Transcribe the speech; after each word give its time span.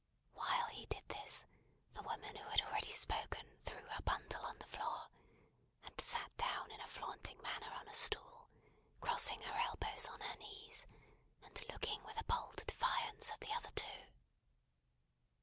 While 0.33 0.65
he 0.69 0.87
did 0.87 1.07
this, 1.09 1.45
the 1.93 2.01
woman 2.01 2.35
who 2.35 2.49
had 2.49 2.61
already 2.61 2.91
spoken 2.91 3.59
threw 3.63 3.83
her 3.89 4.01
bundle 4.01 4.43
on 4.47 4.57
the 4.57 4.65
floor, 4.65 5.09
and 5.83 6.01
sat 6.01 6.35
down 6.37 6.71
in 6.71 6.81
a 6.81 6.87
flaunting 6.87 7.39
manner 7.43 7.71
on 7.75 7.87
a 7.87 7.93
stool; 7.93 8.49
crossing 8.99 9.43
her 9.43 9.53
elbows 9.59 10.07
on 10.09 10.21
her 10.21 10.37
knees, 10.37 10.87
and 11.43 11.63
looking 11.69 12.03
with 12.03 12.19
a 12.19 12.23
bold 12.23 12.65
defiance 12.65 13.29
at 13.29 13.41
the 13.41 13.53
other 13.53 13.69
two. 13.75 14.07